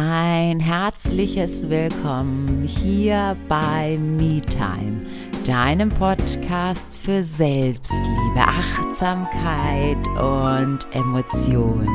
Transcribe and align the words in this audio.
Ein 0.00 0.60
herzliches 0.60 1.68
Willkommen 1.68 2.62
hier 2.62 3.36
bei 3.48 3.98
MeTime, 3.98 5.00
deinem 5.44 5.88
Podcast 5.88 6.96
für 7.02 7.24
Selbstliebe, 7.24 8.36
Achtsamkeit 8.36 9.98
und 10.16 10.86
Emotionen. 10.94 11.88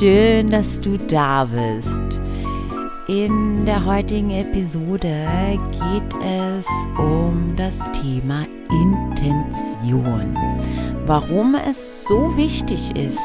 Schön, 0.00 0.50
dass 0.50 0.80
du 0.80 0.96
da 0.96 1.44
bist. 1.44 2.20
In 3.06 3.64
der 3.64 3.84
heutigen 3.84 4.30
Episode 4.30 5.28
geht 5.70 6.24
es 6.24 6.66
um 6.98 7.54
das 7.56 7.78
Thema 7.92 8.48
Intention. 8.68 10.36
Warum 11.06 11.54
es 11.54 12.04
so 12.04 12.36
wichtig 12.36 12.96
ist, 12.96 13.20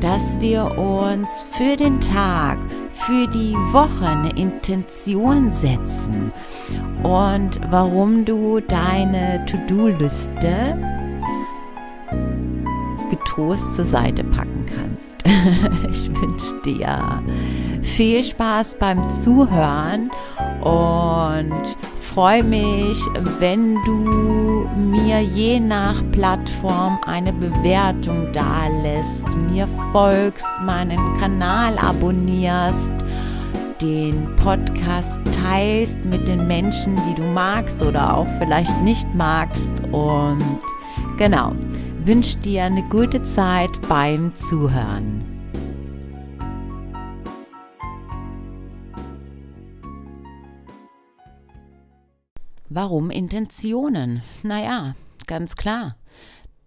dass 0.00 0.38
wir 0.40 0.78
uns 0.78 1.44
für 1.52 1.76
den 1.76 2.00
Tag, 2.00 2.58
für 2.92 3.26
die 3.28 3.54
Woche 3.72 4.06
eine 4.06 4.30
Intention 4.30 5.50
setzen 5.50 6.32
und 7.02 7.60
warum 7.70 8.24
du 8.24 8.60
deine 8.60 9.44
To-Do-Liste 9.46 10.78
getrost 13.10 13.76
zur 13.76 13.84
Seite 13.84 14.24
packen 14.24 14.66
kannst. 14.66 15.14
ich 15.90 16.08
wünsche 16.20 16.54
dir 16.64 17.22
viel 17.82 18.24
Spaß 18.24 18.76
beim 18.78 19.10
Zuhören 19.10 20.10
und 20.60 21.76
freue 22.14 22.44
mich, 22.44 22.98
wenn 23.40 23.74
du 23.84 24.68
mir 24.76 25.20
je 25.20 25.58
nach 25.58 26.00
Plattform 26.12 26.96
eine 27.04 27.32
Bewertung 27.32 28.30
dalässt, 28.32 29.26
mir 29.50 29.66
folgst, 29.90 30.46
meinen 30.64 31.00
Kanal 31.18 31.76
abonnierst, 31.76 32.94
den 33.82 34.28
Podcast 34.36 35.18
teilst 35.42 36.04
mit 36.04 36.28
den 36.28 36.46
Menschen, 36.46 36.94
die 37.08 37.20
du 37.20 37.24
magst 37.24 37.82
oder 37.82 38.16
auch 38.16 38.28
vielleicht 38.38 38.80
nicht 38.82 39.12
magst 39.14 39.72
und 39.90 40.60
genau 41.16 41.52
wünsche 42.04 42.38
dir 42.38 42.64
eine 42.64 42.82
gute 42.84 43.24
Zeit 43.24 43.70
beim 43.88 44.32
Zuhören. 44.36 45.33
Warum 52.68 53.10
Intentionen? 53.10 54.22
Naja, 54.42 54.94
ganz 55.26 55.54
klar. 55.54 55.96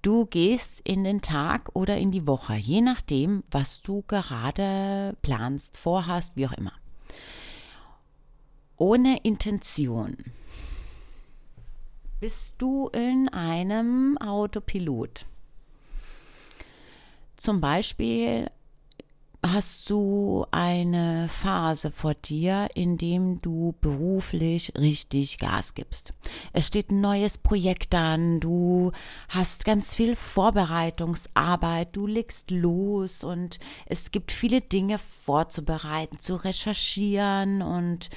Du 0.04 0.26
gehst 0.26 0.80
in 0.84 1.04
den 1.04 1.22
Tag 1.22 1.70
oder 1.74 1.98
in 1.98 2.12
die 2.12 2.28
Woche, 2.28 2.56
je 2.56 2.82
nachdem, 2.82 3.44
was 3.50 3.82
du 3.82 4.04
gerade 4.08 5.18
planst, 5.22 5.76
vorhast, 5.76 6.36
wie 6.36 6.48
auch 6.48 6.54
immer. 6.54 6.74
Ohne 8.78 9.18
Intention 9.24 10.18
bist 12.20 12.56
du 12.60 12.90
in 12.90 13.28
einem 13.30 14.18
Autopilot. 14.20 15.26
Zum 17.36 17.60
Beispiel 17.60 18.50
hast 19.46 19.90
du 19.90 20.46
eine 20.52 21.30
Phase 21.30 21.92
vor 21.92 22.14
dir, 22.16 22.68
in 22.74 22.98
dem 22.98 23.40
du 23.40 23.76
beruflich 23.82 24.74
richtig 24.78 25.38
Gas 25.38 25.74
gibst. 25.74 26.14
Es 26.54 26.68
steht 26.68 26.92
ein 26.92 27.02
neues 27.02 27.38
Projekt 27.38 27.94
an, 27.96 28.40
du 28.40 28.92
hast 29.30 29.66
ganz 29.66 29.96
viel 29.96 30.16
Vorbereitungsarbeit, 30.16 31.96
du 31.96 32.08
legst 32.08 32.52
los 32.52 33.24
und 33.24 33.60
es 33.86 34.12
gibt 34.12 34.32
viele 34.32 34.62
Dinge 34.62 34.98
vorzubereiten, 34.98 36.20
zu 36.20 36.36
recherchieren 36.36 37.62
und 37.62 38.10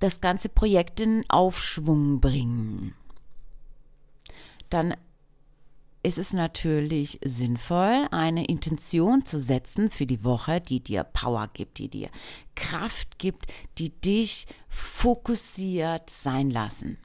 das 0.00 0.20
ganze 0.20 0.48
Projekt 0.48 1.00
in 1.00 1.24
Aufschwung 1.28 2.20
bringen. 2.20 2.94
Dann 4.70 4.96
ist 6.06 6.18
es 6.18 6.32
natürlich 6.32 7.18
sinnvoll, 7.24 8.06
eine 8.12 8.46
Intention 8.46 9.24
zu 9.24 9.40
setzen 9.40 9.90
für 9.90 10.06
die 10.06 10.22
Woche, 10.22 10.60
die 10.60 10.78
dir 10.78 11.02
Power 11.02 11.50
gibt, 11.52 11.78
die 11.78 11.88
dir 11.88 12.10
Kraft 12.54 13.18
gibt, 13.18 13.52
die 13.78 13.90
dich 13.90 14.46
fokussiert 14.68 16.08
sein 16.08 16.50
lassen. 16.50 16.98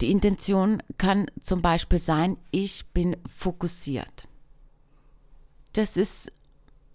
Die 0.00 0.10
Intention 0.10 0.82
kann 0.96 1.26
zum 1.42 1.60
Beispiel 1.60 1.98
sein, 1.98 2.38
ich 2.52 2.86
bin 2.86 3.18
fokussiert. 3.26 4.26
Das 5.74 5.98
ist 5.98 6.32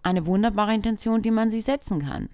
eine 0.01 0.25
wunderbare 0.25 0.73
Intention, 0.73 1.21
die 1.21 1.29
man 1.29 1.51
sich 1.51 1.65
setzen 1.65 2.01
kann. 2.01 2.29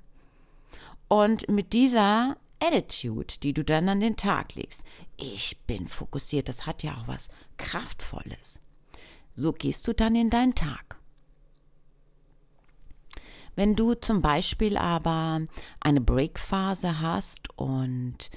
Und 1.09 1.49
mit 1.49 1.73
dieser 1.73 2.37
Attitude, 2.59 3.35
die 3.41 3.53
du 3.53 3.63
dann 3.63 3.89
an 3.89 3.99
den 3.99 4.17
Tag 4.17 4.55
legst, 4.55 4.81
ich 5.17 5.57
bin 5.65 5.87
fokussiert, 5.87 6.49
das 6.49 6.65
hat 6.65 6.83
ja 6.83 6.95
auch 6.95 7.07
was 7.07 7.29
Kraftvolles. 7.57 8.59
So 9.35 9.53
gehst 9.53 9.87
du 9.87 9.93
dann 9.93 10.15
in 10.15 10.29
deinen 10.29 10.55
Tag. 10.55 10.97
Wenn 13.55 13.75
du 13.75 13.93
zum 13.93 14.21
Beispiel 14.21 14.77
aber 14.77 15.41
eine 15.79 16.01
Breakphase 16.01 17.01
hast 17.01 17.49
und 17.57 18.29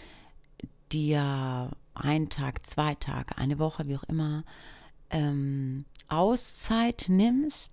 dir 0.91 1.71
einen 1.95 2.29
Tag, 2.29 2.67
zwei 2.67 2.95
Tage, 2.95 3.39
eine 3.39 3.59
Woche, 3.59 3.87
wie 3.87 3.97
auch 3.97 4.05
immer, 4.05 4.45
ähm, 5.11 5.85
Auszeit 6.09 7.07
nimmst, 7.09 7.71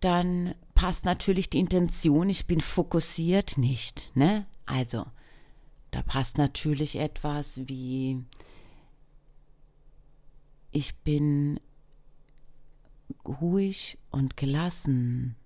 dann 0.00 0.54
passt 0.74 1.04
natürlich 1.04 1.50
die 1.50 1.58
Intention, 1.58 2.28
ich 2.28 2.46
bin 2.46 2.60
fokussiert 2.60 3.58
nicht. 3.58 4.10
Ne? 4.14 4.46
Also, 4.66 5.06
da 5.92 6.02
passt 6.02 6.38
natürlich 6.38 6.96
etwas 6.96 7.60
wie, 7.68 8.22
ich 10.72 10.96
bin 10.96 11.60
ruhig 13.24 13.98
und 14.10 14.36
gelassen. 14.36 15.36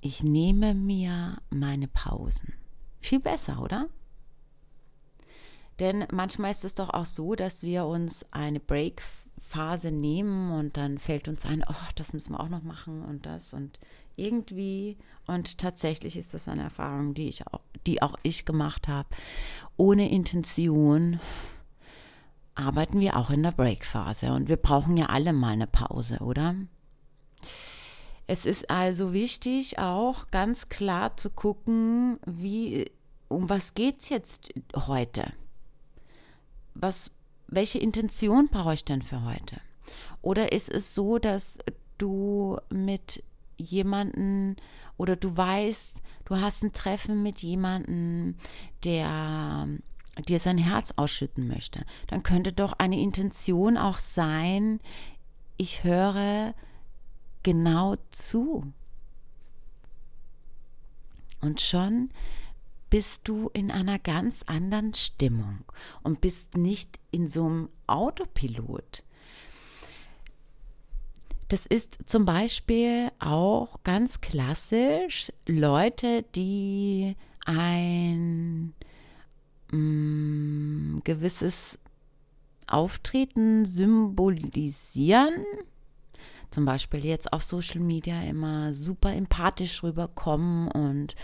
Ich 0.00 0.22
nehme 0.22 0.74
mir 0.74 1.42
meine 1.50 1.86
Pausen. 1.86 2.54
Viel 3.00 3.20
besser, 3.20 3.62
oder? 3.62 3.88
Denn 5.78 6.06
manchmal 6.10 6.50
ist 6.50 6.64
es 6.64 6.74
doch 6.74 6.90
auch 6.90 7.06
so, 7.06 7.34
dass 7.34 7.62
wir 7.62 7.86
uns 7.86 8.24
eine 8.32 8.60
Break 8.60 9.02
Phase 9.50 9.90
nehmen 9.90 10.52
und 10.52 10.76
dann 10.76 10.98
fällt 10.98 11.26
uns 11.26 11.44
ein, 11.44 11.64
oh, 11.68 11.88
das 11.96 12.12
müssen 12.12 12.34
wir 12.34 12.40
auch 12.40 12.48
noch 12.48 12.62
machen 12.62 13.04
und 13.04 13.26
das 13.26 13.52
und 13.52 13.80
irgendwie 14.14 14.96
und 15.26 15.58
tatsächlich 15.58 16.16
ist 16.16 16.34
das 16.34 16.46
eine 16.46 16.62
Erfahrung, 16.62 17.14
die 17.14 17.28
ich 17.28 17.46
auch, 17.48 17.60
die 17.84 18.00
auch 18.00 18.14
ich 18.22 18.44
gemacht 18.44 18.86
habe. 18.86 19.08
Ohne 19.76 20.08
Intention 20.08 21.18
arbeiten 22.54 23.00
wir 23.00 23.16
auch 23.16 23.30
in 23.30 23.42
der 23.42 23.50
Breakphase 23.50 24.32
und 24.32 24.48
wir 24.48 24.56
brauchen 24.56 24.96
ja 24.96 25.06
alle 25.06 25.32
mal 25.32 25.52
eine 25.52 25.66
Pause, 25.66 26.18
oder? 26.18 26.54
Es 28.28 28.44
ist 28.44 28.70
also 28.70 29.12
wichtig, 29.12 29.80
auch 29.80 30.30
ganz 30.30 30.68
klar 30.68 31.16
zu 31.16 31.30
gucken, 31.30 32.20
wie, 32.24 32.88
um 33.26 33.50
was 33.50 33.74
geht 33.74 34.02
es 34.02 34.10
jetzt 34.10 34.52
heute? 34.76 35.32
Was 36.74 37.10
welche 37.50 37.78
Intention 37.78 38.48
brauche 38.48 38.74
ich 38.74 38.84
denn 38.84 39.02
für 39.02 39.24
heute? 39.24 39.60
Oder 40.22 40.52
ist 40.52 40.70
es 40.70 40.94
so, 40.94 41.18
dass 41.18 41.58
du 41.98 42.58
mit 42.70 43.22
jemanden 43.56 44.56
oder 44.96 45.16
du 45.16 45.36
weißt, 45.36 46.02
du 46.26 46.36
hast 46.36 46.62
ein 46.62 46.72
Treffen 46.72 47.22
mit 47.22 47.40
jemanden, 47.40 48.36
der 48.84 49.68
dir 50.28 50.38
sein 50.38 50.58
Herz 50.58 50.92
ausschütten 50.96 51.48
möchte, 51.48 51.84
dann 52.08 52.22
könnte 52.22 52.52
doch 52.52 52.74
eine 52.74 53.00
Intention 53.00 53.76
auch 53.76 53.98
sein, 53.98 54.80
ich 55.56 55.84
höre 55.84 56.54
genau 57.42 57.96
zu. 58.10 58.72
Und 61.40 61.60
schon 61.60 62.10
bist 62.90 63.22
du 63.24 63.48
in 63.52 63.70
einer 63.70 63.98
ganz 63.98 64.42
anderen 64.46 64.94
Stimmung 64.94 65.64
und 66.02 66.20
bist 66.20 66.56
nicht 66.56 66.98
in 67.12 67.28
so 67.28 67.46
einem 67.46 67.68
Autopilot. 67.86 69.04
Das 71.48 71.66
ist 71.66 71.98
zum 72.06 72.24
Beispiel 72.24 73.10
auch 73.18 73.82
ganz 73.82 74.20
klassisch 74.20 75.32
Leute, 75.46 76.24
die 76.34 77.16
ein 77.44 78.72
mm, 79.72 80.98
gewisses 81.02 81.78
Auftreten 82.68 83.66
symbolisieren 83.66 85.44
zum 86.50 86.64
Beispiel 86.64 87.04
jetzt 87.04 87.32
auf 87.32 87.42
Social 87.42 87.80
Media 87.80 88.22
immer 88.22 88.72
super 88.72 89.12
empathisch 89.12 89.82
rüberkommen 89.82 90.68
und 90.68 91.14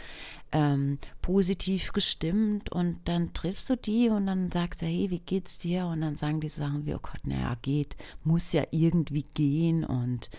ähm, 0.52 0.98
positiv 1.22 1.92
gestimmt 1.92 2.70
und 2.70 3.00
dann 3.04 3.34
triffst 3.34 3.68
du 3.68 3.76
die 3.76 4.08
und 4.08 4.26
dann 4.26 4.50
sagst 4.50 4.82
du, 4.82 4.86
hey, 4.86 5.10
wie 5.10 5.18
geht's 5.18 5.58
dir? 5.58 5.86
Und 5.86 6.00
dann 6.00 6.16
sagen 6.16 6.40
die 6.40 6.48
Sachen 6.48 6.86
wie, 6.86 6.94
oh 6.94 7.00
Gott, 7.00 7.26
naja, 7.26 7.56
geht, 7.62 7.96
muss 8.22 8.52
ja 8.52 8.64
irgendwie 8.70 9.24
gehen 9.34 9.84
und 9.84 10.30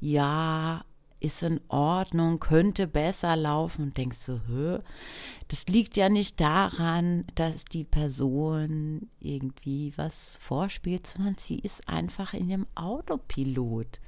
ja, 0.00 0.84
ist 1.24 1.42
in 1.42 1.60
Ordnung, 1.68 2.38
könnte 2.38 2.86
besser 2.86 3.34
laufen 3.34 3.84
und 3.84 3.96
denkst 3.96 4.18
so, 4.18 4.40
hä? 4.46 4.78
Das 5.48 5.66
liegt 5.66 5.96
ja 5.96 6.08
nicht 6.08 6.40
daran, 6.40 7.24
dass 7.34 7.64
die 7.64 7.84
Person 7.84 9.08
irgendwie 9.20 9.94
was 9.96 10.36
vorspielt, 10.38 11.06
sondern 11.06 11.36
sie 11.38 11.58
ist 11.58 11.88
einfach 11.88 12.34
in 12.34 12.48
dem 12.48 12.66
Autopilot, 12.74 14.00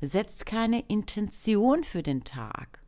setzt 0.00 0.44
keine 0.44 0.80
Intention 0.88 1.84
für 1.84 2.02
den 2.02 2.24
Tag 2.24 2.80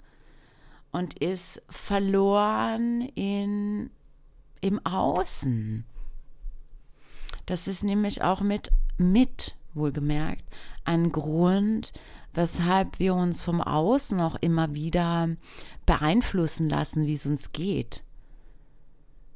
und 0.90 1.19
ist 1.19 1.62
verloren 1.69 3.02
in, 3.14 3.90
im 4.60 4.84
Außen. 4.84 5.84
Das 7.46 7.69
ist 7.69 7.84
nämlich 7.84 8.22
auch 8.22 8.40
mit, 8.40 8.72
mit, 8.98 9.56
wohlgemerkt, 9.74 10.44
ein 10.84 11.12
Grund, 11.12 11.92
weshalb 12.34 12.98
wir 12.98 13.14
uns 13.14 13.40
vom 13.40 13.60
Außen 13.60 14.20
auch 14.20 14.36
immer 14.40 14.75
wieder 14.75 15.28
beeinflussen 15.86 16.69
lassen, 16.69 17.06
wie 17.06 17.14
es 17.14 17.26
uns 17.26 17.52
geht. 17.52 18.02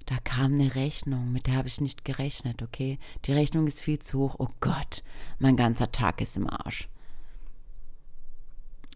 Da 0.07 0.19
kam 0.25 0.55
eine 0.55 0.75
Rechnung, 0.75 1.33
mit 1.33 1.47
der 1.47 1.55
habe 1.55 1.69
ich 1.69 1.81
nicht 1.81 2.05
gerechnet, 2.05 2.63
okay? 2.63 2.99
Die 3.25 3.33
Rechnung 3.33 3.67
ist 3.67 3.81
viel 3.81 3.99
zu 3.99 4.19
hoch. 4.19 4.37
Oh 4.39 4.49
Gott, 4.61 5.03
mein 5.39 5.57
ganzer 5.57 5.93
Tag 5.93 6.21
ist 6.21 6.37
im 6.37 6.51
Arsch. 6.51 6.89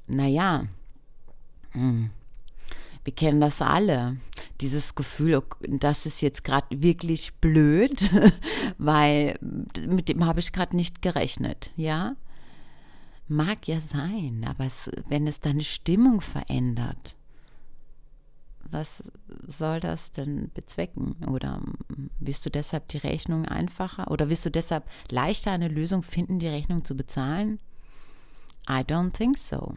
Naja, 0.07 0.67
hm. 1.71 2.11
wir 3.05 3.15
kennen 3.15 3.41
das 3.41 3.63
alle. 3.63 4.19
Dieses 4.61 4.95
Gefühl, 4.95 5.43
das 5.61 6.07
ist 6.07 6.23
jetzt 6.23 6.45
gerade 6.45 6.83
wirklich 6.83 7.35
blöd, 7.35 8.09
weil 8.79 9.39
mit 9.87 10.09
dem 10.09 10.25
habe 10.25 10.41
ich 10.41 10.53
gerade 10.53 10.77
nicht 10.77 11.03
gerechnet, 11.03 11.73
ja? 11.77 12.17
Mag 13.29 13.67
ja 13.67 13.81
sein, 13.81 14.47
aber 14.49 14.67
es, 14.67 14.91
wenn 15.09 15.27
es 15.27 15.41
deine 15.41 15.65
Stimmung 15.65 16.21
verändert, 16.21 17.17
was 18.71 19.03
soll 19.47 19.81
das 19.81 20.13
denn 20.13 20.51
bezwecken? 20.55 21.17
Oder 21.27 21.61
wirst 22.19 22.47
du 22.47 22.51
deshalb 22.51 22.89
die 22.89 22.99
Rechnung 22.99 23.45
einfacher 23.45 24.11
oder 24.11 24.29
wirst 24.29 24.47
du 24.47 24.51
deshalb 24.51 24.89
leichter 25.11 25.53
eine 25.53 25.69
Lösung 25.69 26.03
finden, 26.03 26.39
die 26.39 26.49
Rechnung 26.49 26.85
zu 26.85 26.97
bezahlen? 26.97 27.59
I 28.69 28.81
don't 28.81 29.13
think 29.13 29.39
so. 29.39 29.75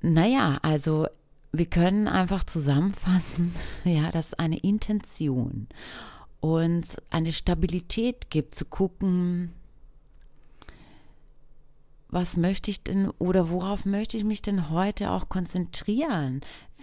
Naja, 0.00 0.58
also 0.62 1.06
wir 1.52 1.66
können 1.66 2.08
einfach 2.08 2.44
zusammenfassen, 2.44 3.54
ja, 3.84 4.10
dass 4.10 4.34
eine 4.34 4.58
Intention 4.58 5.68
uns 6.40 6.96
eine 7.10 7.32
Stabilität 7.32 8.30
gibt, 8.30 8.54
zu 8.54 8.64
gucken, 8.64 9.52
was 12.12 12.36
möchte 12.36 12.70
ich 12.70 12.84
denn 12.84 13.10
oder 13.18 13.48
worauf 13.50 13.86
möchte 13.86 14.18
ich 14.18 14.24
mich 14.24 14.42
denn 14.42 14.70
heute 14.70 15.10
auch 15.10 15.30
konzentrieren? 15.30 16.42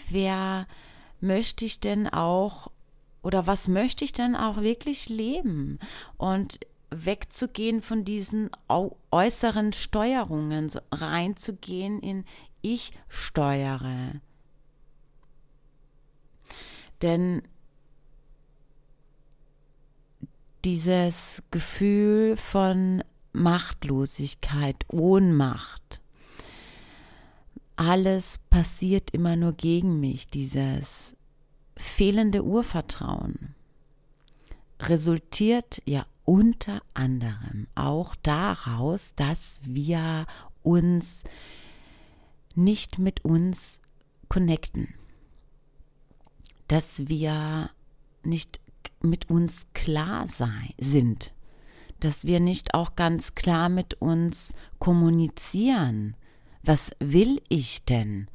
Wer 0.09 0.67
möchte 1.21 1.65
ich 1.65 1.79
denn 1.79 2.07
auch 2.07 2.71
oder 3.21 3.45
was 3.45 3.67
möchte 3.67 4.03
ich 4.03 4.11
denn 4.11 4.35
auch 4.35 4.57
wirklich 4.61 5.07
leben? 5.07 5.77
Und 6.17 6.59
wegzugehen 6.89 7.83
von 7.83 8.03
diesen 8.03 8.49
äußeren 9.11 9.71
Steuerungen, 9.71 10.71
reinzugehen 10.91 11.99
in 11.99 12.25
ich 12.63 12.91
steuere. 13.07 14.13
Denn 17.03 17.43
dieses 20.65 21.43
Gefühl 21.51 22.35
von 22.35 23.03
Machtlosigkeit, 23.33 24.85
Ohnmacht. 24.89 26.01
Alles 27.75 28.39
passiert 28.49 29.11
immer 29.11 29.35
nur 29.35 29.53
gegen 29.53 29.99
mich, 29.99 30.27
dieses 30.27 31.15
fehlende 31.77 32.43
Urvertrauen. 32.43 33.55
Resultiert 34.81 35.81
ja 35.85 36.05
unter 36.25 36.81
anderem 36.93 37.67
auch 37.75 38.15
daraus, 38.15 39.15
dass 39.15 39.61
wir 39.63 40.25
uns 40.61 41.23
nicht 42.55 42.99
mit 42.99 43.23
uns 43.23 43.79
connecten, 44.27 44.93
dass 46.67 47.07
wir 47.07 47.69
nicht 48.23 48.59
mit 49.01 49.29
uns 49.29 49.67
klar 49.73 50.27
sein, 50.27 50.73
sind 50.77 51.33
dass 52.00 52.25
wir 52.25 52.40
nicht 52.40 52.74
auch 52.74 52.96
ganz 52.96 53.36
klar 53.36 53.69
mit 53.69 53.96
uns 54.01 54.54
kommunizieren. 54.80 56.16
Was 56.63 56.92
will 57.00 57.42
ich 57.50 57.84
denn? 57.86 58.28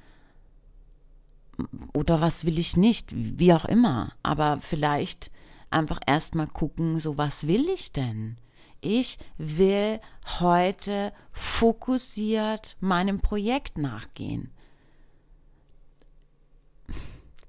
Oder 1.93 2.21
was 2.21 2.45
will 2.45 2.59
ich 2.59 2.77
nicht? 2.77 3.11
Wie 3.13 3.53
auch 3.53 3.65
immer. 3.65 4.13
Aber 4.23 4.59
vielleicht 4.61 5.31
einfach 5.71 6.01
erstmal 6.07 6.47
gucken, 6.47 6.99
so 6.99 7.19
was 7.19 7.47
will 7.47 7.69
ich 7.69 7.93
denn? 7.93 8.37
Ich 8.81 9.19
will 9.39 10.01
heute 10.41 11.13
fokussiert 11.33 12.77
meinem 12.81 13.21
Projekt 13.21 13.79
nachgehen. 13.79 14.51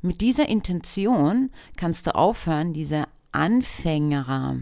Mit 0.02 0.22
dieser 0.22 0.48
Intention 0.48 1.52
kannst 1.76 2.08
du 2.08 2.16
aufhören, 2.16 2.74
diese 2.74 3.06
Anfänger 3.32 4.62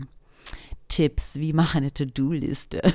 Tipps, 0.94 1.38
wie 1.38 1.54
mache 1.54 1.80
eine 1.80 1.92
To-Do-Liste. 1.92 2.82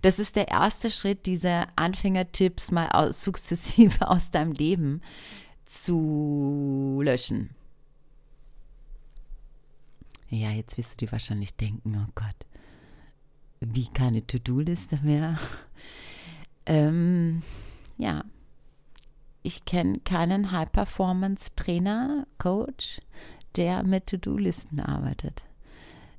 Das 0.00 0.18
ist 0.18 0.36
der 0.36 0.48
erste 0.48 0.90
Schritt, 0.90 1.26
diese 1.26 1.64
Anfängertipps 1.76 2.70
mal 2.70 3.12
sukzessive 3.12 4.08
aus 4.08 4.30
deinem 4.30 4.52
Leben 4.52 5.02
zu 5.66 7.00
löschen. 7.04 7.50
Ja, 10.30 10.50
jetzt 10.50 10.78
wirst 10.78 10.94
du 10.94 11.04
dir 11.04 11.12
wahrscheinlich 11.12 11.54
denken, 11.54 11.94
oh 11.94 12.10
Gott, 12.14 12.46
wie 13.60 13.88
keine 13.88 14.26
To-Do-Liste 14.26 14.98
mehr. 15.02 15.38
Ähm, 16.64 17.42
ja, 17.98 18.24
ich 19.42 19.64
kenne 19.64 19.98
keinen 19.98 20.52
High-Performance-Trainer, 20.52 22.24
Coach, 22.38 23.00
der 23.56 23.82
mit 23.82 24.06
To-Do-Listen 24.06 24.78
arbeitet 24.78 25.42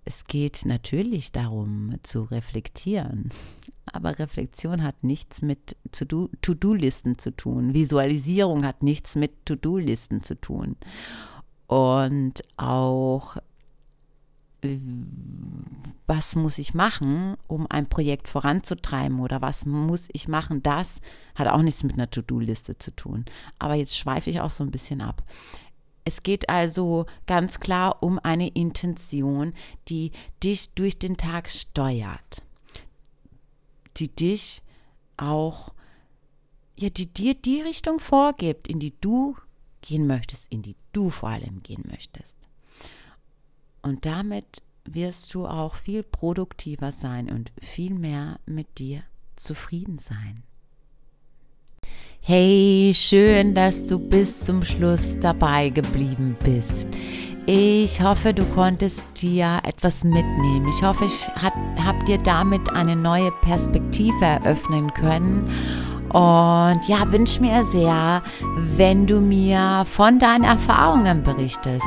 es 0.05 0.25
geht 0.25 0.65
natürlich 0.65 1.31
darum 1.31 1.95
zu 2.03 2.23
reflektieren, 2.23 3.29
aber 3.85 4.19
Reflexion 4.19 4.83
hat 4.83 5.03
nichts 5.03 5.41
mit 5.41 5.75
To-Do-Listen 5.91 7.17
zu 7.17 7.35
tun. 7.35 7.73
Visualisierung 7.73 8.65
hat 8.65 8.83
nichts 8.83 9.15
mit 9.15 9.45
To-Do-Listen 9.45 10.23
zu 10.23 10.39
tun. 10.39 10.75
Und 11.67 12.41
auch, 12.57 13.37
was 16.07 16.35
muss 16.35 16.57
ich 16.57 16.73
machen, 16.73 17.35
um 17.47 17.67
ein 17.69 17.87
Projekt 17.87 18.27
voranzutreiben 18.27 19.19
oder 19.19 19.41
was 19.41 19.65
muss 19.65 20.07
ich 20.13 20.27
machen, 20.27 20.63
das 20.63 20.99
hat 21.35 21.47
auch 21.47 21.61
nichts 21.61 21.83
mit 21.83 21.93
einer 21.93 22.09
To-Do-Liste 22.09 22.77
zu 22.77 22.95
tun. 22.95 23.25
Aber 23.59 23.75
jetzt 23.75 23.97
schweife 23.97 24.29
ich 24.29 24.39
auch 24.39 24.51
so 24.51 24.63
ein 24.63 24.71
bisschen 24.71 25.01
ab. 25.01 25.23
Es 26.05 26.23
geht 26.23 26.49
also 26.49 27.05
ganz 27.27 27.59
klar 27.59 28.03
um 28.03 28.19
eine 28.19 28.49
Intention, 28.49 29.53
die 29.87 30.11
dich 30.43 30.73
durch 30.73 30.99
den 30.99 31.17
Tag 31.17 31.49
steuert, 31.49 32.43
die 33.97 34.09
dich 34.09 34.61
auch, 35.17 35.73
ja, 36.77 36.89
die 36.89 37.05
dir 37.05 37.35
die 37.35 37.61
Richtung 37.61 37.99
vorgibt, 37.99 38.67
in 38.67 38.79
die 38.79 38.93
du 38.99 39.35
gehen 39.81 40.07
möchtest, 40.07 40.51
in 40.51 40.61
die 40.61 40.75
du 40.91 41.09
vor 41.09 41.29
allem 41.29 41.63
gehen 41.63 41.83
möchtest. 41.87 42.35
Und 43.81 44.05
damit 44.05 44.61
wirst 44.85 45.33
du 45.33 45.45
auch 45.45 45.75
viel 45.75 46.03
produktiver 46.03 46.91
sein 46.91 47.29
und 47.29 47.51
viel 47.61 47.93
mehr 47.93 48.39
mit 48.45 48.79
dir 48.79 49.03
zufrieden 49.35 49.99
sein. 49.99 50.43
Hey, 52.25 52.93
schön, 52.95 53.53
dass 53.53 53.85
du 53.85 53.99
bis 53.99 54.39
zum 54.39 54.63
Schluss 54.63 55.17
dabei 55.19 55.67
geblieben 55.67 56.37
bist. 56.41 56.87
Ich 57.47 58.01
hoffe, 58.01 58.33
du 58.33 58.45
konntest 58.55 59.03
dir 59.21 59.59
etwas 59.65 60.05
mitnehmen. 60.05 60.69
Ich 60.69 60.81
hoffe, 60.81 61.03
ich 61.03 61.27
habe 61.35 62.05
dir 62.05 62.17
damit 62.17 62.73
eine 62.73 62.95
neue 62.95 63.29
Perspektive 63.41 64.23
eröffnen 64.23 64.93
können. 64.93 65.49
Und 66.13 66.87
ja, 66.87 67.11
wünsche 67.11 67.41
mir 67.41 67.61
sehr, 67.65 68.23
wenn 68.77 69.05
du 69.05 69.19
mir 69.19 69.83
von 69.85 70.17
deinen 70.17 70.45
Erfahrungen 70.45 71.23
berichtest. 71.23 71.85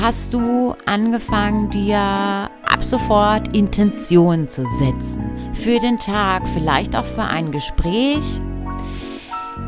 Hast 0.00 0.32
du 0.32 0.76
angefangen, 0.86 1.68
dir 1.68 1.98
ab 1.98 2.82
sofort 2.82 3.54
Intentionen 3.54 4.48
zu 4.48 4.64
setzen? 4.78 5.24
Für 5.52 5.78
den 5.78 5.98
Tag, 5.98 6.48
vielleicht 6.54 6.96
auch 6.96 7.04
für 7.04 7.24
ein 7.24 7.52
Gespräch 7.52 8.40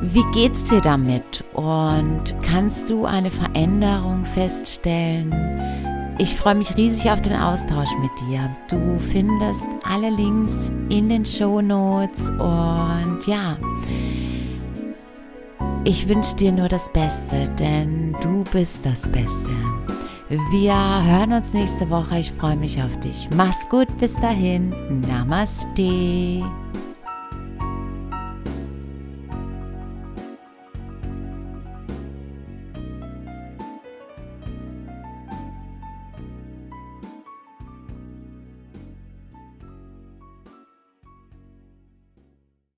wie 0.02 0.24
geht's 0.32 0.64
dir 0.64 0.80
damit? 0.80 1.44
Und 1.54 2.34
kannst 2.42 2.90
du 2.90 3.04
eine 3.04 3.30
Veränderung 3.30 4.24
feststellen? 4.24 5.34
Ich 6.18 6.36
freue 6.36 6.56
mich 6.56 6.76
riesig 6.76 7.10
auf 7.10 7.22
den 7.22 7.36
Austausch 7.36 7.90
mit 8.00 8.10
dir. 8.28 8.54
Du 8.68 8.98
findest 8.98 9.62
alle 9.82 10.10
Links 10.10 10.54
in 10.90 11.08
den 11.08 11.24
Show 11.24 11.60
Notes 11.60 12.28
und 12.28 13.26
ja, 13.26 13.56
ich 15.84 16.08
wünsche 16.08 16.36
dir 16.36 16.52
nur 16.52 16.68
das 16.68 16.92
Beste, 16.92 17.48
denn 17.58 18.14
du 18.20 18.44
bist 18.52 18.84
das 18.84 19.02
Beste. 19.10 19.50
Wir 20.50 20.74
hören 20.74 21.32
uns 21.32 21.52
nächste 21.52 21.88
Woche. 21.90 22.18
Ich 22.18 22.32
freue 22.32 22.56
mich 22.56 22.80
auf 22.80 23.00
dich. 23.00 23.28
Mach's 23.34 23.68
gut. 23.68 23.88
Bis 23.98 24.14
dahin. 24.16 24.72
Namaste. 25.08 26.44